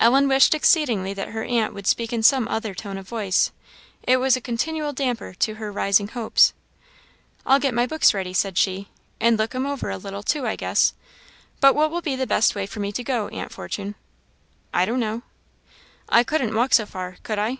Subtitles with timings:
[0.00, 3.52] Ellen wished exceedingly that her aunt would speak in some other tone of voice;
[4.02, 6.54] it was a continual damper to her rising hopes.
[7.44, 8.88] "I'll get my books ready," said she
[9.20, 10.94] "and look 'em over a little, too, I guess.
[11.60, 13.94] But what will be the best way for me to go, Aunt Fortune?"
[14.72, 15.20] "I don't know."
[16.08, 17.58] "I couldn't walk so far, could I?"